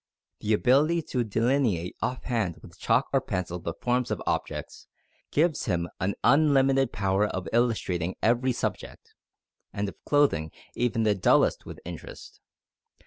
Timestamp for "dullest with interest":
11.13-12.41